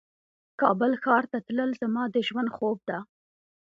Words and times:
کابل 0.61 0.91
ښار 1.03 1.23
ته 1.31 1.37
تلل 1.47 1.71
زما 1.81 2.03
د 2.09 2.15
ژوند 2.27 2.49
خوب 2.55 2.77
ده 2.89 2.97